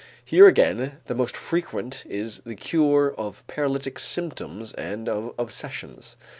Here 0.25 0.47
again 0.47 0.93
the 1.05 1.13
most 1.13 1.37
frequent 1.37 2.05
is 2.07 2.39
the 2.39 2.55
cure 2.55 3.13
of 3.19 3.45
paralytic 3.45 3.99
symptoms 3.99 4.73
and 4.73 5.07
of 5.07 5.35
obsessions. 5.37 6.17